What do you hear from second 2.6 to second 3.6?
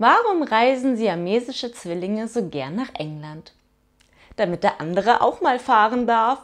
nach England?